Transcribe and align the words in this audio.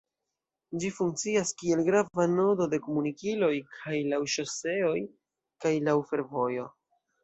Ĝi 0.83 0.89
funkcias 0.99 1.51
kiel 1.59 1.83
grava 1.91 2.25
nodo 2.33 2.69
de 2.73 2.81
komunikiloj 2.87 3.53
kaj 3.77 3.97
laŭ 4.11 4.23
ŝoseoj 4.35 4.99
kaj 5.65 5.81
laŭ 5.91 6.01
fervojo. 6.13 6.73